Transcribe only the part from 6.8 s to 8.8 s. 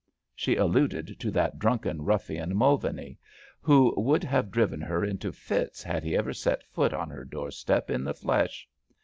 on her doorstep in the flesh.